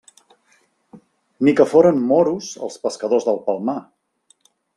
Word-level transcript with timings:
Ni 1.47 1.53
que 1.59 1.67
foren 1.73 2.01
moros 2.13 2.49
els 2.69 2.79
pescadors 2.87 3.29
del 3.29 3.39
Palmar! 3.51 3.79